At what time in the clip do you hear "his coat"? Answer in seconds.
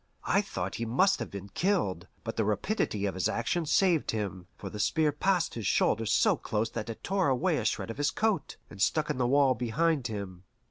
7.99-8.57